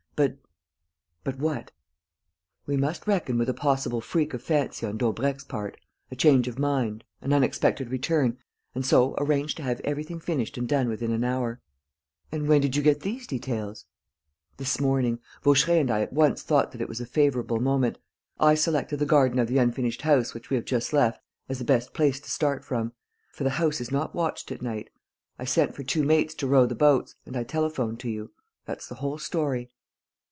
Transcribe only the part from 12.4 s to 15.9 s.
when did you get these details?" "This morning. Vaucheray and